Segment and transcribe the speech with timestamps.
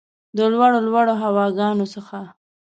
[0.35, 2.19] د لوړو، لوړو هواګانو څخه